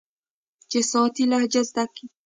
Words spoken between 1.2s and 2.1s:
لهجه زده کي.